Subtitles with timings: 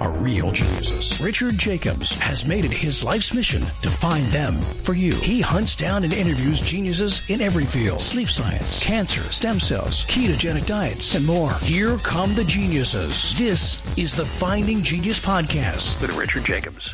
[0.00, 1.20] are real geniuses.
[1.20, 5.14] Richard Jacobs has made it his life's mission to find them for you.
[5.14, 10.66] He hunts down and interviews geniuses in every field sleep science, cancer, stem cells, ketogenic
[10.66, 11.52] diets, and more.
[11.62, 13.36] Here come the geniuses.
[13.38, 16.00] This is the Finding Genius Podcast.
[16.00, 16.92] With Richard Jacobs.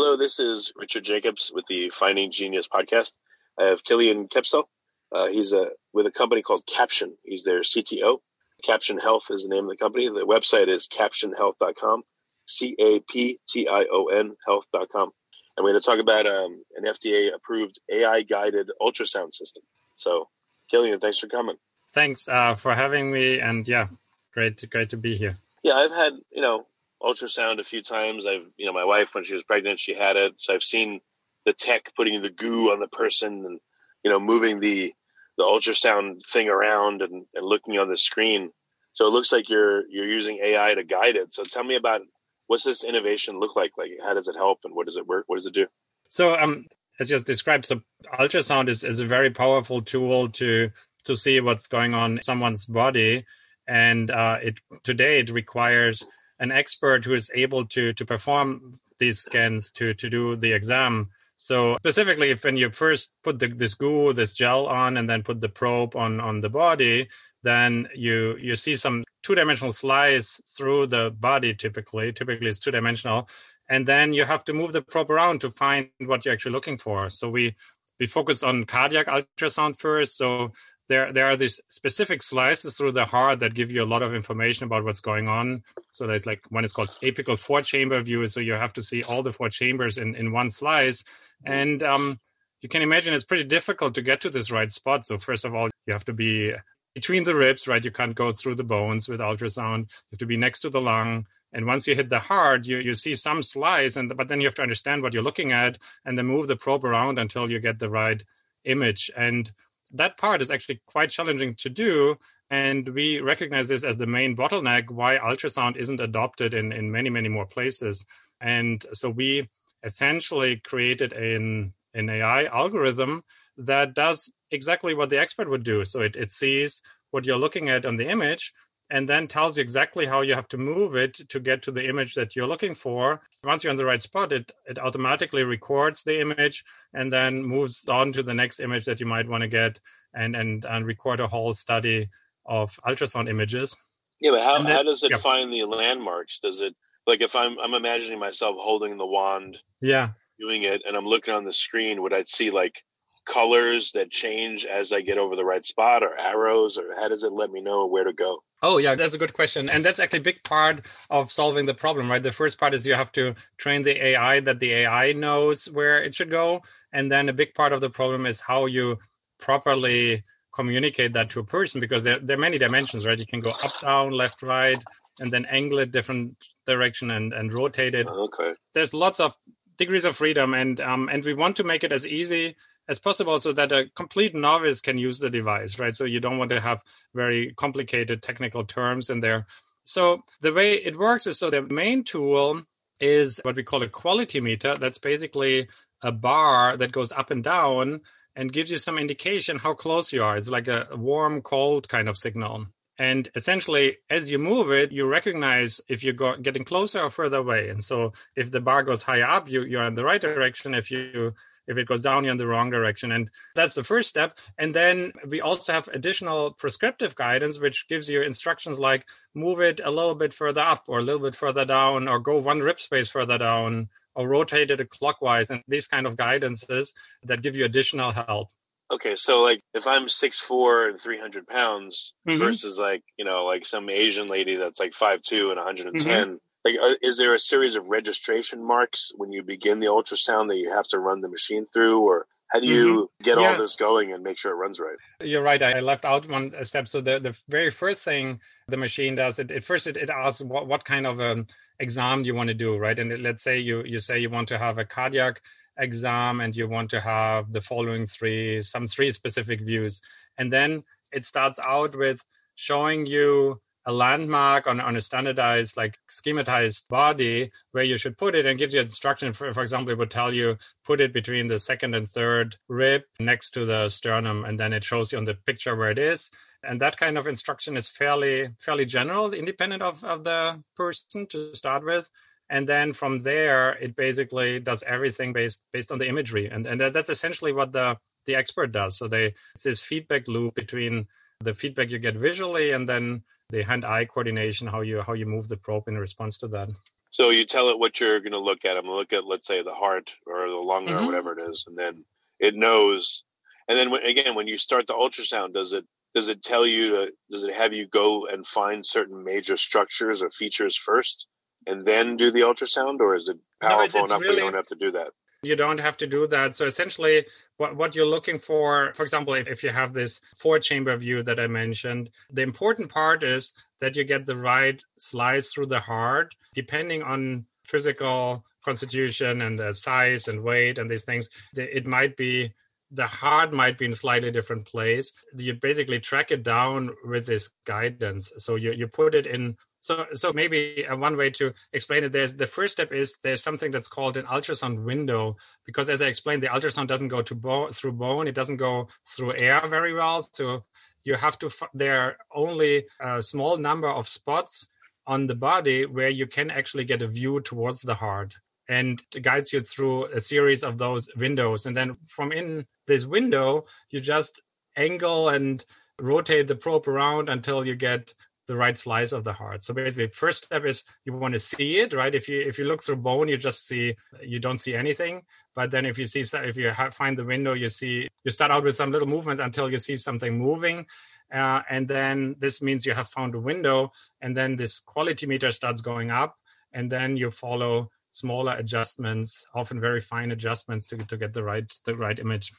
[0.00, 3.14] Hello, this is Richard Jacobs with the Finding Genius podcast.
[3.58, 4.64] I have Kilian Koepsell.
[5.10, 7.16] Uh, he's a, with a company called Caption.
[7.24, 8.18] He's their CTO.
[8.64, 10.08] Caption Health is the name of the company.
[10.08, 12.02] The website is captionhealth.com,
[12.46, 15.10] C A P T I O N health.com.
[15.56, 19.64] And we're going to talk about um, an FDA approved AI guided ultrasound system.
[19.94, 20.28] So,
[20.72, 21.56] Kilian, thanks for coming.
[21.92, 23.88] Thanks uh, for having me, and yeah,
[24.32, 25.38] great, great to be here.
[25.64, 26.66] Yeah, I've had, you know,
[27.02, 28.26] ultrasound a few times.
[28.26, 30.34] I've, you know, my wife, when she was pregnant, she had it.
[30.36, 31.00] So I've seen
[31.44, 33.58] the tech putting the goo on the person and,
[34.04, 34.94] you know, moving the,
[35.38, 38.50] the ultrasound thing around and, and looking on the screen.
[38.92, 41.32] So it looks like you're, you're using AI to guide it.
[41.32, 42.02] So tell me about
[42.48, 43.70] what's this innovation look like?
[43.78, 45.24] Like, how does it help and what does it work?
[45.28, 45.66] What does it do?
[46.08, 46.66] So, um,
[46.98, 47.80] as just described, so
[48.18, 50.70] ultrasound is, is a very powerful tool to
[51.04, 53.24] to see what's going on in someone's body,
[53.68, 56.04] and uh, it today it requires
[56.40, 61.10] an expert who is able to to perform these scans to to do the exam.
[61.40, 65.22] So specifically, if when you first put the, this goo, this gel on, and then
[65.22, 67.08] put the probe on on the body,
[67.44, 71.54] then you you see some two dimensional slice through the body.
[71.54, 73.28] Typically, typically it's two dimensional,
[73.68, 76.76] and then you have to move the probe around to find what you're actually looking
[76.76, 77.08] for.
[77.08, 77.54] So we
[78.00, 80.16] we focus on cardiac ultrasound first.
[80.16, 80.50] So
[80.88, 84.14] there there are these specific slices through the heart that give you a lot of
[84.14, 85.62] information about what's going on.
[85.90, 88.26] So there's like one is called apical four chamber view.
[88.26, 91.04] So you have to see all the four chambers in in one slice,
[91.44, 92.18] and um,
[92.60, 95.06] you can imagine it's pretty difficult to get to this right spot.
[95.06, 96.52] So first of all, you have to be
[96.94, 97.84] between the ribs, right?
[97.84, 99.78] You can't go through the bones with ultrasound.
[99.78, 101.26] You have to be next to the lung.
[101.52, 104.46] And once you hit the heart, you, you see some slice, and but then you
[104.46, 107.58] have to understand what you're looking at, and then move the probe around until you
[107.58, 108.22] get the right
[108.64, 109.10] image.
[109.16, 109.50] And
[109.92, 112.16] that part is actually quite challenging to do.
[112.50, 117.10] And we recognize this as the main bottleneck why ultrasound isn't adopted in, in many,
[117.10, 118.04] many more places.
[118.40, 119.48] And so we
[119.82, 123.22] essentially created an, an AI algorithm
[123.58, 125.84] that does exactly what the expert would do.
[125.84, 128.52] So it, it sees what you're looking at on the image
[128.90, 131.86] and then tells you exactly how you have to move it to get to the
[131.86, 133.20] image that you're looking for.
[133.44, 137.86] Once you're on the right spot, it, it automatically records the image and then moves
[137.88, 139.78] on to the next image that you might want to get
[140.14, 142.08] and, and, and record a whole study
[142.46, 143.76] of ultrasound images.
[144.20, 145.18] Yeah, but how, then- how does it yeah.
[145.18, 146.40] find the landmarks?
[146.40, 146.74] Does it,
[147.06, 150.10] like, if I'm, I'm imagining myself holding the wand, Yeah.
[150.40, 152.82] doing it, and I'm looking on the screen, would I see like
[153.26, 157.22] colors that change as I get over the right spot or arrows, or how does
[157.22, 158.42] it let me know where to go?
[158.62, 159.68] Oh, yeah, that's a good question.
[159.70, 162.22] And that's actually a big part of solving the problem, right?
[162.22, 166.02] The first part is you have to train the AI that the AI knows where
[166.02, 166.62] it should go.
[166.92, 168.98] And then a big part of the problem is how you
[169.38, 170.24] properly
[170.54, 173.18] communicate that to a person because there, there are many dimensions, right?
[173.18, 174.84] You can go up, down, left, right,
[175.20, 176.36] and then angle it different
[176.66, 178.54] direction and, and rotate it Okay.
[178.74, 179.36] there's lots of
[179.76, 182.56] degrees of freedom and um, and we want to make it as easy
[182.88, 185.94] as possible so that a complete novice can use the device right?
[185.94, 186.82] So you don't want to have
[187.14, 189.46] very complicated technical terms in there.
[189.84, 192.62] So the way it works is so the main tool
[193.00, 194.76] is what we call a quality meter.
[194.76, 195.68] That's basically
[196.02, 198.00] a bar that goes up and down
[198.36, 200.36] and gives you some indication how close you are.
[200.36, 202.66] It's like a warm cold kind of signal.
[202.98, 207.68] And essentially, as you move it, you recognize if you're getting closer or further away.
[207.68, 210.74] And so, if the bar goes higher up, you, you're in the right direction.
[210.74, 211.34] If you
[211.68, 213.12] if it goes down, you're in the wrong direction.
[213.12, 214.36] And that's the first step.
[214.58, 219.80] And then we also have additional prescriptive guidance, which gives you instructions like move it
[219.84, 222.80] a little bit further up or a little bit further down, or go one rib
[222.80, 225.50] space further down, or rotate it clockwise.
[225.50, 228.48] And these kind of guidances that give you additional help.
[228.90, 232.38] Okay, so like if I'm six four and three hundred pounds Mhm.
[232.38, 235.88] versus like you know like some Asian lady that's like five two and one hundred
[235.88, 236.34] and ten, Mm-hmm.
[236.68, 240.58] Like uh, is there a series of registration marks when you begin the ultrasound that
[240.58, 243.42] you have to run the machine through, or how do you get Mm-hmm.
[243.42, 243.52] Yeah.
[243.52, 244.96] all this going and make sure it runs right?
[245.22, 245.62] You're right.
[245.62, 246.88] I left out one step.
[246.88, 250.40] So the, the very first thing the machine does, it, at first it, it asks
[250.40, 251.46] what, what kind of um,
[251.80, 252.98] exam you want to do, right?
[252.98, 255.40] And it- let's say you you say you want to have a cardiac
[255.78, 260.00] exam and you want to have the following three, some three specific views,
[260.38, 260.82] and then
[261.12, 262.20] it starts out with
[262.56, 268.34] showing you a landmark on, on a standardized, like schematized body where you should put
[268.34, 269.32] it and gives you instruction.
[269.32, 273.02] For, for example, it would tell you put it between the second and third rib
[273.18, 276.30] next to the sternum, and then it shows you on the picture where it is.
[276.62, 281.54] And that kind of instruction is fairly fairly general, independent of, of the person to
[281.54, 282.10] start with.
[282.50, 286.78] And then from there, it basically does everything based based on the imagery, and and
[286.78, 287.96] that's essentially what the
[288.26, 288.98] the expert does.
[288.98, 291.06] So they it's this feedback loop between
[291.40, 295.48] the feedback you get visually and then the hand-eye coordination, how you how you move
[295.48, 296.68] the probe in response to that.
[297.10, 298.76] So you tell it what you're going to look at.
[298.76, 300.98] I'm going to look at, let's say, the heart or the lung mm-hmm.
[300.98, 302.04] or whatever it is, and then
[302.38, 303.24] it knows.
[303.68, 305.84] And then when, again, when you start the ultrasound, does it
[306.14, 310.22] does it tell you to does it have you go and find certain major structures
[310.22, 311.26] or features first,
[311.66, 314.54] and then do the ultrasound, or is it powerful no, enough really, that you don't
[314.54, 315.08] have to do that?
[315.42, 316.56] You don't have to do that.
[316.56, 317.24] So essentially,
[317.58, 321.22] what, what you're looking for, for example, if, if you have this four chamber view
[321.22, 325.78] that I mentioned, the important part is that you get the right slice through the
[325.78, 331.28] heart, depending on physical constitution and the size and weight and these things.
[331.54, 332.52] It might be
[332.90, 335.12] the heart might be in slightly different place.
[335.36, 338.32] You basically track it down with this guidance.
[338.38, 342.12] So you, you put it in so, so maybe uh, one way to explain it,
[342.12, 346.06] there's the first step is there's something that's called an ultrasound window because, as I
[346.06, 349.94] explained, the ultrasound doesn't go to bone through bone; it doesn't go through air very
[349.94, 350.20] well.
[350.32, 350.64] So
[351.04, 351.50] you have to.
[351.74, 354.68] There are only a small number of spots
[355.06, 358.34] on the body where you can actually get a view towards the heart,
[358.68, 361.66] and it guides you through a series of those windows.
[361.66, 364.40] And then from in this window, you just
[364.76, 365.64] angle and
[366.00, 368.12] rotate the probe around until you get
[368.48, 369.62] the right slice of the heart.
[369.62, 372.14] So basically, first step is you want to see it, right?
[372.14, 375.22] If you if you look through bone, you just see you don't see anything.
[375.54, 378.64] But then if you see if you find the window, you see you start out
[378.64, 380.86] with some little movement until you see something moving.
[381.32, 383.92] Uh, and then this means you have found a window,
[384.22, 386.34] and then this quality meter starts going up,
[386.72, 391.70] and then you follow smaller adjustments, often very fine adjustments to to get the right
[391.84, 392.50] the right image.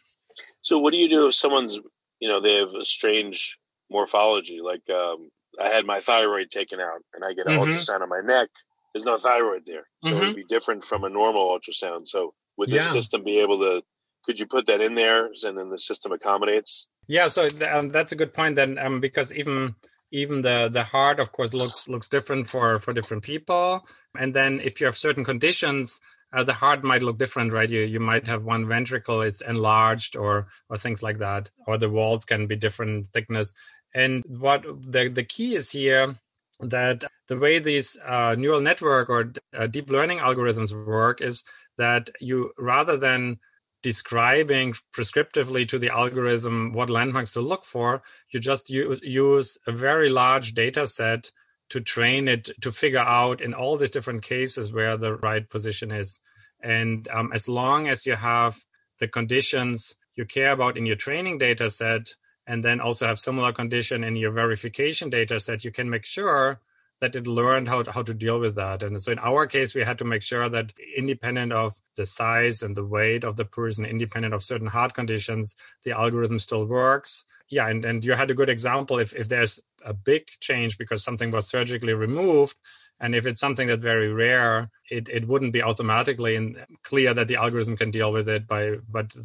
[0.61, 1.79] So, what do you do if someone's
[2.19, 3.57] you know they have a strange
[3.89, 5.31] morphology, like um,
[5.63, 7.71] I had my thyroid taken out and I get an mm-hmm.
[7.71, 8.49] ultrasound on my neck,
[8.93, 9.87] there's no thyroid there.
[10.03, 10.23] So mm-hmm.
[10.23, 12.07] it'd be different from a normal ultrasound.
[12.07, 12.91] So would this yeah.
[12.91, 13.83] system be able to,
[14.25, 16.87] could you put that in there and then the system accommodates?
[17.07, 19.75] Yeah, so um, that's a good point then, um, because even
[20.11, 23.87] even the the heart, of course, looks looks different for for different people.
[24.17, 25.99] And then if you have certain conditions,
[26.33, 27.69] uh, the heart might look different, right?
[27.69, 31.89] You you might have one ventricle is enlarged or or things like that, or the
[31.89, 33.53] walls can be different thickness.
[33.93, 36.15] And what the, the key is here
[36.59, 41.43] that the way these uh, neural network or uh, deep learning algorithms work is
[41.77, 43.39] that you rather than
[43.81, 48.01] describing prescriptively to the algorithm what landmarks to look for,
[48.31, 51.31] you just u- use a very large data set
[51.69, 55.91] to train it to figure out in all these different cases where the right position
[55.91, 56.19] is.
[56.61, 58.57] And um, as long as you have
[58.99, 62.13] the conditions you care about in your training data set,
[62.49, 66.59] and then also have similar condition in your verification data set, you can make sure
[66.99, 68.81] that it learned how to, how to deal with that.
[68.81, 72.63] And so in our case, we had to make sure that independent of the size
[72.63, 75.55] and the weight of the person, independent of certain heart conditions,
[75.85, 77.23] the algorithm still works.
[77.49, 78.97] Yeah, and, and you had a good example.
[78.97, 82.57] If, if there's a big change because something was surgically removed,
[82.99, 87.35] and if it's something that's very rare, it, it wouldn't be automatically clear that the
[87.35, 89.15] algorithm can deal with it by, but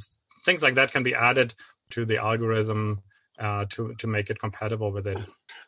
[0.44, 1.54] things like that can be added
[1.90, 3.00] to the algorithm
[3.38, 5.18] uh, to to make it compatible with it.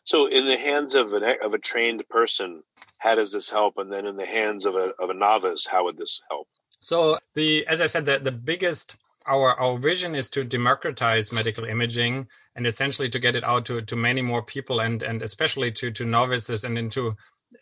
[0.03, 2.63] So, in the hands of an of a trained person,
[2.97, 3.75] how does this help?
[3.77, 6.47] And then, in the hands of a of a novice, how would this help?
[6.79, 8.95] So, the as I said, the the biggest
[9.27, 13.81] our our vision is to democratize medical imaging and essentially to get it out to
[13.81, 17.15] to many more people and and especially to to novices and into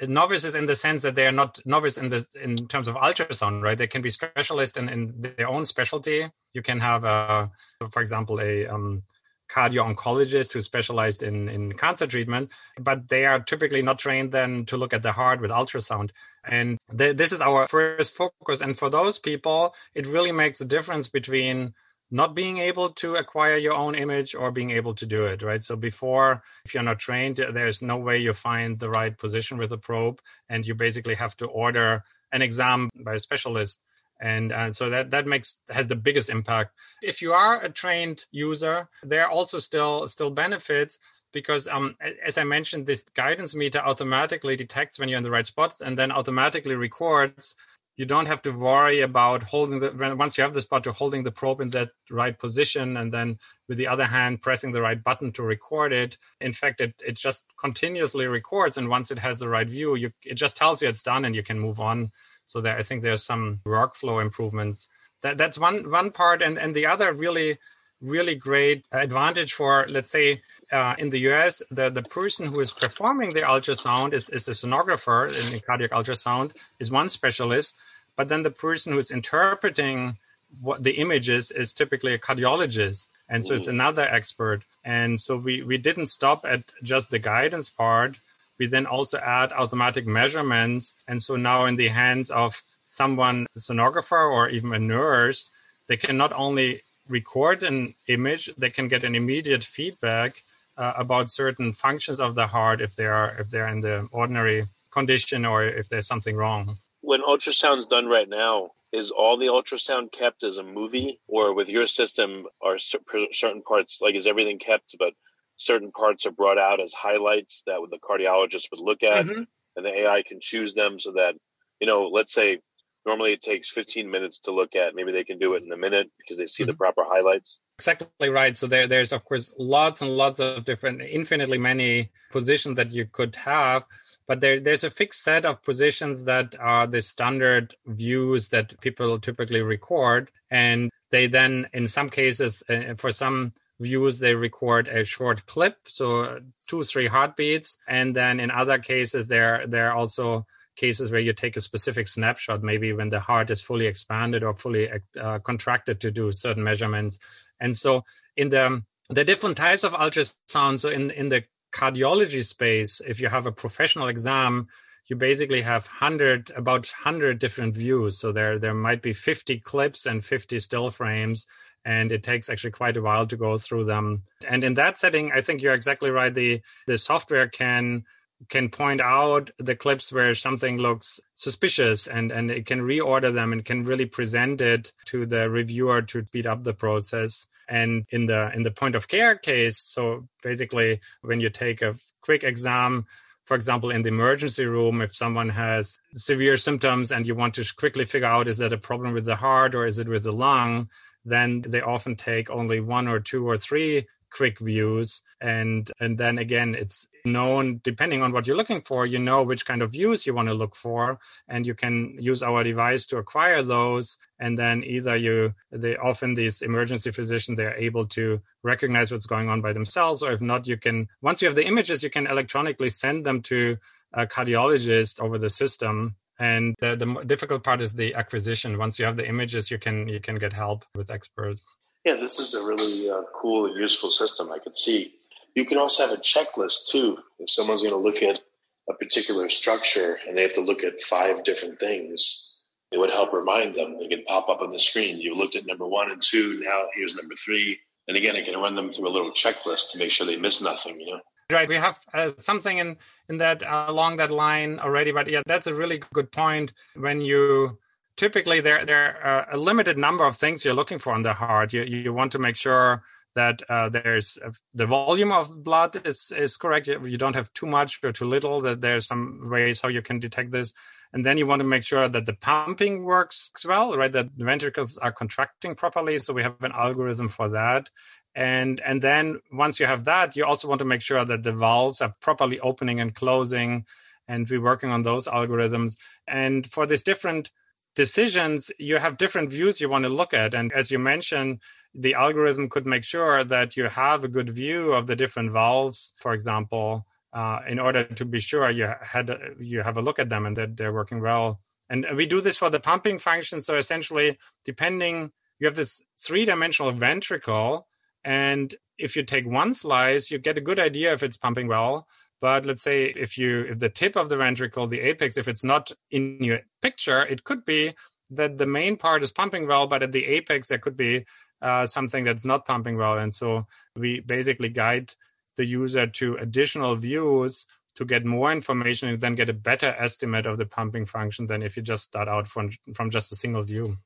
[0.07, 3.61] novices in the sense that they are not novice in the in terms of ultrasound
[3.61, 7.49] right they can be specialists in, in their own specialty you can have a
[7.89, 9.03] for example a um,
[9.49, 14.65] cardio oncologists who specialized in, in cancer treatment, but they are typically not trained then
[14.65, 16.11] to look at the heart with ultrasound.
[16.47, 18.61] And th- this is our first focus.
[18.61, 21.73] And for those people, it really makes a difference between
[22.11, 25.63] not being able to acquire your own image or being able to do it, right?
[25.63, 29.71] So before, if you're not trained, there's no way you find the right position with
[29.71, 30.21] the probe.
[30.49, 33.79] And you basically have to order an exam by a specialist
[34.21, 36.73] and uh, so that that makes has the biggest impact.
[37.01, 40.99] If you are a trained user there are also still still benefits
[41.33, 41.95] because um,
[42.25, 45.97] as i mentioned this guidance meter automatically detects when you're in the right spots and
[45.97, 47.55] then automatically records.
[47.97, 51.23] You don't have to worry about holding the once you have the spot to holding
[51.23, 55.01] the probe in that right position and then with the other hand pressing the right
[55.01, 56.17] button to record it.
[56.41, 60.11] In fact it, it just continuously records and once it has the right view you
[60.23, 62.11] it just tells you it's done and you can move on
[62.45, 64.87] so there i think there's some workflow improvements
[65.21, 67.57] that that's one one part and and the other really
[68.01, 72.71] really great advantage for let's say uh, in the US, the, the person who is
[72.71, 77.75] performing the ultrasound is, is a sonographer in cardiac ultrasound, is one specialist,
[78.15, 80.17] but then the person who is interpreting
[80.61, 83.07] what the images is typically a cardiologist.
[83.27, 84.63] And so it's another expert.
[84.83, 88.17] And so we, we didn't stop at just the guidance part.
[88.59, 90.93] We then also add automatic measurements.
[91.07, 95.51] And so now in the hands of someone, a sonographer or even a nurse,
[95.87, 100.43] they can not only record an image, they can get an immediate feedback
[100.77, 104.65] uh, about certain functions of the heart if they are if they're in the ordinary
[104.91, 106.77] condition or if there's something wrong.
[107.01, 111.69] When ultrasound's done right now, is all the ultrasound kept as a movie, or with
[111.69, 115.13] your system are certain parts like is everything kept, but
[115.57, 119.43] certain parts are brought out as highlights that the cardiologist would look at, mm-hmm.
[119.75, 121.35] and the AI can choose them so that
[121.79, 122.59] you know, let's say
[123.05, 125.77] normally it takes 15 minutes to look at maybe they can do it in a
[125.77, 126.71] minute because they see mm-hmm.
[126.71, 131.01] the proper highlights exactly right so there, there's of course lots and lots of different
[131.01, 133.85] infinitely many positions that you could have
[134.27, 139.19] but there, there's a fixed set of positions that are the standard views that people
[139.19, 145.03] typically record and they then in some cases uh, for some views they record a
[145.03, 147.77] short clip so two three heartbeats.
[147.87, 152.61] And then in other cases they're they're also cases where you take a specific snapshot,
[152.61, 154.89] maybe when the heart is fully expanded or fully
[155.19, 157.17] uh, contracted to do certain measurements.
[157.59, 158.03] And so
[158.35, 163.27] in the the different types of ultrasound, so in in the cardiology space, if you
[163.27, 164.67] have a professional exam,
[165.07, 168.19] you basically have 100 about 100 different views.
[168.19, 171.45] So there there might be 50 clips and 50 still frames
[171.85, 174.23] and it takes actually quite a while to go through them.
[174.47, 176.33] And in that setting i think you're exactly right.
[176.33, 178.03] The the software can
[178.49, 183.53] can point out the clips where something looks suspicious and and it can reorder them
[183.53, 187.47] and can really present it to the reviewer to speed up the process.
[187.69, 191.95] And in the in the point of care case so basically when you take a
[192.21, 193.05] quick exam
[193.45, 197.65] for example in the emergency room if someone has severe symptoms and you want to
[197.75, 200.31] quickly figure out is that a problem with the heart or is it with the
[200.31, 200.89] lung
[201.25, 205.21] then they often take only one or two or three quick views.
[205.41, 209.65] And and then again it's known depending on what you're looking for you know which
[209.65, 211.19] kind of views you want to look for.
[211.47, 214.17] And you can use our device to acquire those.
[214.39, 219.49] And then either you they often these emergency physicians they're able to recognize what's going
[219.49, 222.27] on by themselves or if not you can once you have the images you can
[222.27, 223.77] electronically send them to
[224.13, 229.05] a cardiologist over the system and the, the difficult part is the acquisition once you
[229.05, 231.61] have the images you can you can get help with experts
[232.05, 234.51] yeah, this is a really uh, cool and useful system.
[234.51, 235.15] I could see.
[235.55, 237.17] You can also have a checklist too.
[237.39, 238.41] If someone's going to look at
[238.87, 242.53] a particular structure and they have to look at five different things,
[242.91, 243.97] it would help remind them.
[243.97, 245.19] They could pop up on the screen.
[245.19, 246.59] You looked at number one and two.
[246.63, 247.79] Now here's number three.
[248.07, 250.61] And again, it can run them through a little checklist to make sure they miss
[250.61, 250.99] nothing.
[250.99, 251.21] You know.
[251.51, 252.97] Right, we have uh, something in
[253.29, 256.73] in that uh, along that line already, but yeah, that's a really good point.
[256.95, 257.77] When you
[258.17, 261.71] typically there there are a limited number of things you're looking for on the heart.
[261.71, 263.03] You you want to make sure
[263.35, 266.87] that uh, there's uh, the volume of blood is is correct.
[266.87, 268.61] You, you, don't have too much or too little.
[268.61, 270.73] That there's some ways how you can detect this,
[271.13, 274.11] and then you want to make sure that the pumping works well, right?
[274.11, 276.17] That the ventricles are contracting properly.
[276.17, 277.89] So we have an algorithm for that.
[278.35, 281.53] And and then once you have that, you also want to make sure that the
[281.53, 283.85] valves are properly opening and closing.
[284.27, 285.97] And we're working on those algorithms.
[286.27, 287.51] And for these different
[287.95, 290.53] decisions, you have different views you want to look at.
[290.53, 291.61] And as you mentioned,
[291.93, 296.13] the algorithm could make sure that you have a good view of the different valves,
[296.19, 300.29] for example, uh, in order to be sure you had you have a look at
[300.29, 301.59] them and that they're working well.
[301.89, 303.61] And we do this for the pumping function.
[303.61, 307.87] So essentially, depending, you have this three-dimensional ventricle,
[308.25, 312.07] and if you take one slice, you get a good idea if it's pumping well.
[312.41, 315.63] But let's say if you if the tip of the ventricle, the apex, if it's
[315.63, 317.93] not in your picture, it could be
[318.31, 321.25] that the main part is pumping well, but at the apex there could be
[321.61, 323.17] uh, something that's not pumping well.
[323.17, 325.13] And so we basically guide
[325.55, 327.65] the user to additional views
[327.95, 331.63] to get more information and then get a better estimate of the pumping function than
[331.63, 333.97] if you just start out from, from just a single view.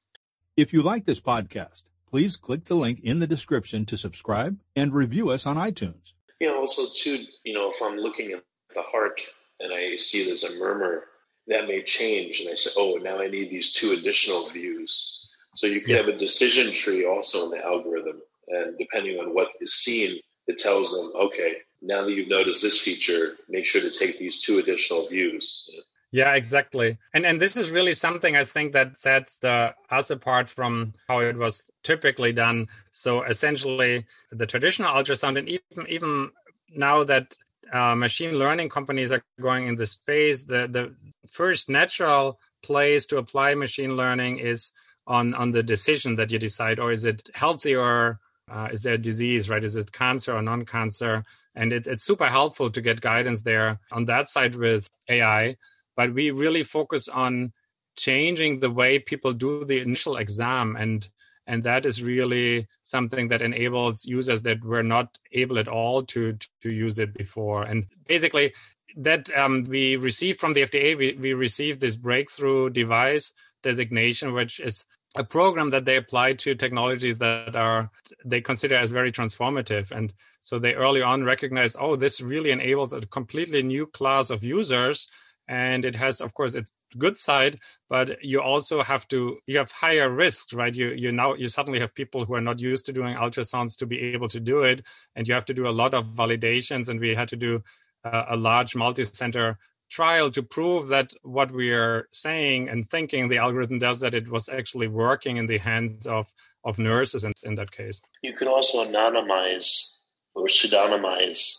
[0.56, 4.94] If you like this podcast, please click the link in the description to subscribe and
[4.94, 8.82] review us on iTunes you know, also too, you know, if I'm looking at the
[8.82, 9.22] heart
[9.60, 11.04] and I see there's a murmur,
[11.48, 12.42] that may change.
[12.42, 15.28] And I say, oh, now I need these two additional views.
[15.56, 16.06] So you can Yes.
[16.06, 18.22] have a decision tree also in the algorithm.
[18.48, 22.80] And depending on what is seen, it tells them, okay, now that you've noticed this
[22.80, 25.66] feature, make sure to take these two additional views.
[26.12, 26.98] Yeah, exactly.
[27.14, 31.20] And and this is really something I think that sets the us apart from how
[31.20, 32.68] it was typically done.
[32.92, 36.32] So essentially, the traditional ultrasound, and even even
[36.76, 37.36] now that
[37.72, 40.96] uh, machine learning companies are going in the space, the the
[41.32, 44.72] first natural place to apply machine learning is
[45.06, 48.20] on on the decision that you decide, or is it healthy or
[48.52, 49.64] uh, is there a disease, right?
[49.64, 51.24] Is it cancer or non-cancer?
[51.56, 55.56] And it, it's super helpful to get guidance there on that side with AI
[56.00, 57.52] but we really focus on
[57.98, 61.10] changing the way people do the initial exam and
[61.46, 66.38] and that is really something that enables users that were not able at all to
[66.62, 67.64] to use it before.
[67.64, 68.54] And basically
[68.96, 74.62] that um, we received from the fda we, we received this breakthrough device designation which
[74.62, 74.86] is
[75.18, 77.92] a program that they apply to technologies that are
[78.24, 79.92] they consider as very transformative.
[79.92, 84.46] And so they early on recognize oh this really enables a completely new class of
[84.46, 85.10] users
[85.50, 89.72] and it has of course its good side but you also have to you have
[89.72, 92.94] higher risks right you you now you suddenly have people who are not used to
[92.94, 95.94] doing ultrasounds to be able to do it and you have to do a lot
[95.94, 97.62] of validations and we had to do
[98.06, 99.58] uh, a large multi-center
[99.90, 104.30] trial to prove that what we are saying and thinking the algorithm does that it
[104.30, 106.32] was actually working in the hands of
[106.64, 109.98] of nurses in, in that case You could also anonymize
[110.36, 111.56] or pseudonymize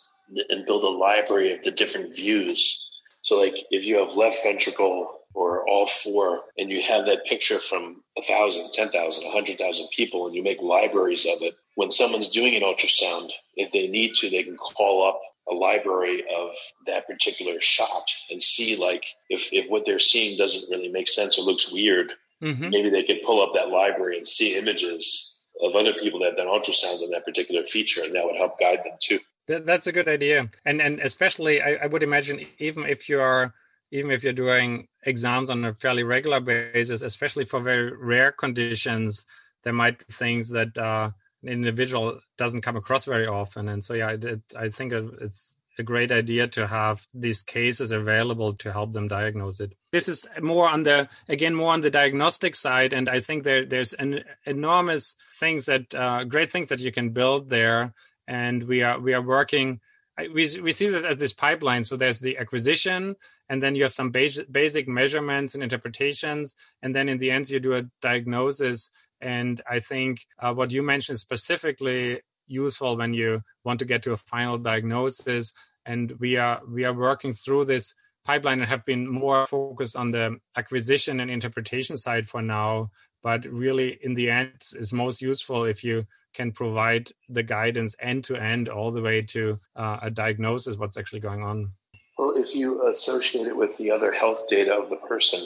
[0.48, 2.89] and build a library of the different views.
[3.22, 7.58] So, like if you have left ventricle or all four, and you have that picture
[7.58, 11.54] from a thousand, ten thousand, a hundred thousand people, and you make libraries of it,
[11.76, 16.24] when someone's doing an ultrasound, if they need to, they can call up a library
[16.34, 16.50] of
[16.86, 21.38] that particular shot and see like if, if what they're seeing doesn't really make sense
[21.38, 22.12] or looks weird,
[22.42, 22.70] mm-hmm.
[22.70, 26.36] maybe they could pull up that library and see images of other people that have
[26.36, 29.18] done ultrasounds on that particular feature, and that would help guide them too.
[29.46, 33.20] That, that's a good idea, and and especially I, I would imagine even if you
[33.20, 33.52] are
[33.90, 39.26] even if you're doing exams on a fairly regular basis, especially for very rare conditions,
[39.64, 41.10] there might be things that uh,
[41.42, 45.56] an individual doesn't come across very often, and so yeah, it, it, I think it's
[45.78, 49.72] a great idea to have these cases available to help them diagnose it.
[49.92, 53.64] This is more on the again more on the diagnostic side, and I think there
[53.64, 57.92] there's an enormous things that uh, great things that you can build there,
[58.30, 59.80] and we are we are working.
[60.16, 61.84] We we see this as this pipeline.
[61.84, 63.16] So there's the acquisition,
[63.48, 67.50] and then you have some basic basic measurements and interpretations, and then in the end
[67.50, 68.90] you do a diagnosis.
[69.20, 74.02] And I think uh, what you mentioned is specifically useful when you want to get
[74.04, 75.52] to a final diagnosis
[75.86, 80.10] and we are we are working through this pipeline and have been more focused on
[80.10, 82.90] the acquisition and interpretation side for now
[83.22, 88.24] but really in the end is most useful if you can provide the guidance end
[88.24, 91.70] to end all the way to uh, a diagnosis what's actually going on
[92.18, 95.40] well if you associate it with the other health data of the person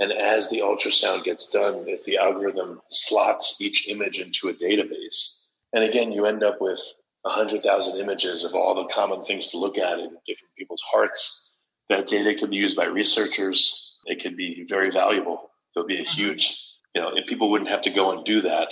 [0.00, 5.46] and as the ultrasound gets done if the algorithm slots each image into a database
[5.72, 6.80] and again you end up with
[7.22, 11.52] 100,000 images of all the common things to look at in different people's hearts.
[11.88, 13.96] That data could be used by researchers.
[14.06, 15.50] It could be very valuable.
[15.74, 16.62] It would be a huge,
[16.94, 18.68] you know, if people wouldn't have to go and do that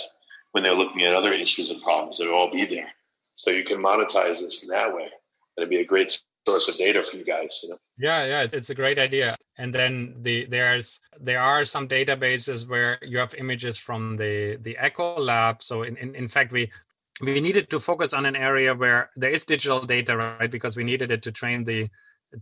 [0.57, 2.91] when they're looking at other issues and problems, would all be there.
[3.35, 5.07] So you can monetize this in that way.
[5.55, 7.77] It'd be a great source of data for you guys, you know.
[7.99, 9.37] Yeah, yeah, it's a great idea.
[9.59, 14.75] And then the there's there are some databases where you have images from the the
[14.79, 15.61] Echo lab.
[15.61, 16.71] So in, in, in fact we
[17.21, 20.49] we needed to focus on an area where there is digital data, right?
[20.49, 21.87] Because we needed it to train the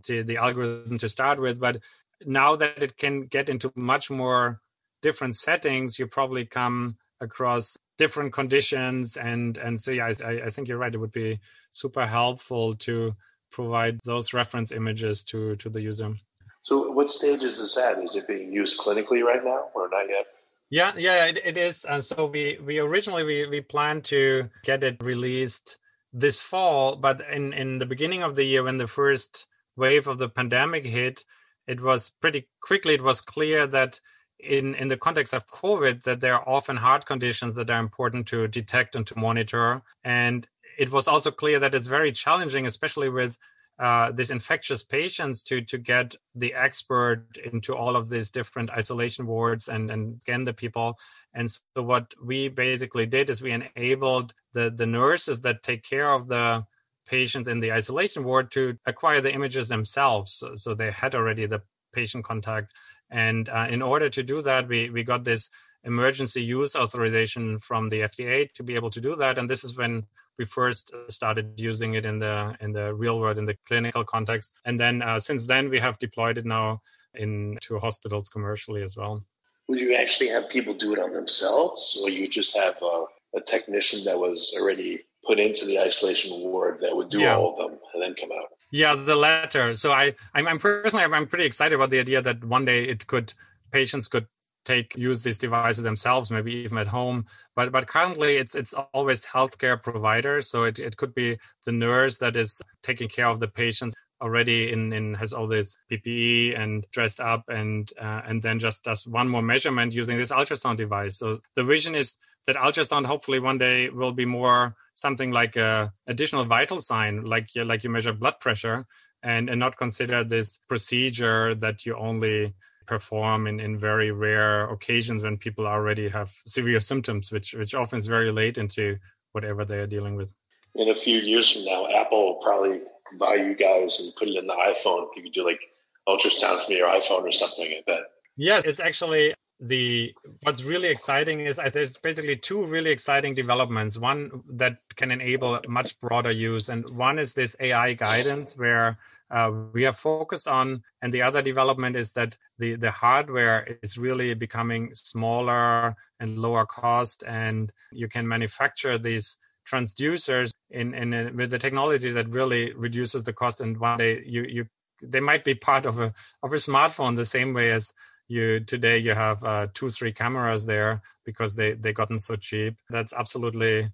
[0.04, 1.60] to the algorithm to start with.
[1.60, 1.82] But
[2.24, 4.62] now that it can get into much more
[5.02, 10.68] different settings, you probably come across different conditions, and and so yeah, I, I think
[10.68, 10.94] you're right.
[10.94, 13.14] It would be super helpful to
[13.50, 16.14] provide those reference images to to the user.
[16.62, 17.98] So, what stage is this at?
[17.98, 20.26] Is it being used clinically right now, or not yet?
[20.68, 21.84] Yeah, yeah, it, it is.
[21.84, 25.78] And so we we originally we we planned to get it released
[26.12, 30.18] this fall, but in in the beginning of the year when the first wave of
[30.18, 31.24] the pandemic hit,
[31.68, 34.00] it was pretty quickly it was clear that
[34.40, 38.26] in in the context of COVID that there are often heart conditions that are important
[38.28, 40.46] to detect and to monitor, and
[40.78, 43.38] it was also clear that it's very challenging, especially with
[43.78, 49.26] uh, these infectious patients to to get the expert into all of these different isolation
[49.26, 50.98] wards and and scan the people.
[51.34, 56.10] And so what we basically did is we enabled the the nurses that take care
[56.10, 56.64] of the
[57.06, 60.32] patients in the isolation ward to acquire the images themselves.
[60.32, 62.72] So, so they had already the patient contact.
[63.10, 65.50] And uh, in order to do that, we, we got this
[65.84, 69.38] emergency use authorization from the FDA to be able to do that.
[69.38, 70.04] And this is when
[70.38, 74.52] we first started using it in the in the real world in the clinical context.
[74.64, 76.82] And then uh, since then, we have deployed it now
[77.14, 79.24] into hospitals commercially as well.
[79.68, 83.40] Would you actually have people do it on themselves, or you just have a, a
[83.40, 87.36] technician that was already put into the isolation ward that would do yeah.
[87.36, 88.50] all of them and then come out?
[88.70, 89.74] Yeah, the latter.
[89.76, 93.06] So I, I'm, I'm personally, I'm pretty excited about the idea that one day it
[93.06, 93.32] could
[93.72, 94.26] patients could
[94.64, 97.26] take use these devices themselves, maybe even at home.
[97.54, 100.50] But but currently it's it's always healthcare providers.
[100.50, 104.72] So it, it could be the nurse that is taking care of the patients already
[104.72, 109.06] in, in has all this PPE and dressed up and uh, and then just does
[109.06, 111.18] one more measurement using this ultrasound device.
[111.18, 115.92] So the vision is that ultrasound hopefully one day will be more something like a
[116.08, 118.84] additional vital sign, like you, like you measure blood pressure,
[119.22, 122.54] and and not consider this procedure that you only
[122.86, 127.98] perform in, in very rare occasions when people already have severe symptoms, which which often
[127.98, 128.96] is very late into
[129.32, 130.32] whatever they are dealing with.
[130.74, 132.82] In a few years from now, Apple will probably
[133.18, 135.06] buy you guys and put it in the iPhone.
[135.14, 135.60] You could do like
[136.08, 137.66] ultrasound from your iPhone or something.
[137.66, 138.02] I bet.
[138.36, 144.42] Yes, it's actually the what's really exciting is there's basically two really exciting developments one
[144.50, 148.98] that can enable much broader use and one is this ai guidance where
[149.30, 153.96] uh, we are focused on and the other development is that the the hardware is
[153.96, 161.50] really becoming smaller and lower cost and you can manufacture these transducers in, in with
[161.50, 164.66] the technology that really reduces the cost and one day you you
[165.02, 167.92] they might be part of a of a smartphone the same way as
[168.28, 172.76] you today you have uh, two three cameras there because they they gotten so cheap
[172.90, 173.88] that's absolutely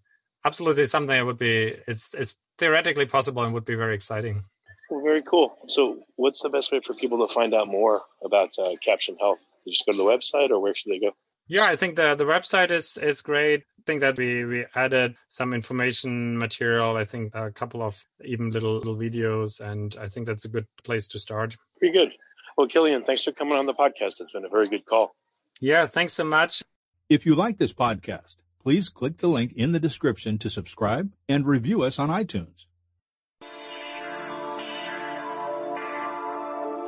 [0.44, 4.42] absolutely something that would be it's it's theoretically possible and would be very exciting
[4.90, 8.50] well, very cool so what's the best way for people to find out more about
[8.58, 11.12] uh, caption health you just go to the website or where should they go
[11.48, 13.60] yeah, I think the the website is is great.
[13.60, 16.96] I think that we we added some information material.
[16.96, 20.66] I think a couple of even little little videos, and I think that's a good
[20.84, 21.56] place to start.
[21.78, 22.12] Pretty good.
[22.56, 24.20] Well, Kilian, thanks for coming on the podcast.
[24.20, 25.14] It's been a very good call.
[25.60, 26.62] Yeah, thanks so much.
[27.08, 31.46] If you like this podcast, please click the link in the description to subscribe and
[31.46, 32.66] review us on iTunes.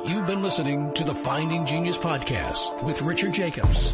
[0.07, 3.91] You've been listening to the Finding Genius podcast with Richard Jacobs.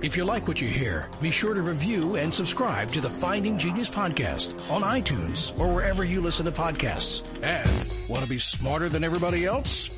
[0.00, 3.58] If you like what you hear, be sure to review and subscribe to the Finding
[3.58, 7.22] Genius podcast on iTunes or wherever you listen to podcasts.
[7.42, 9.97] And want to be smarter than everybody else?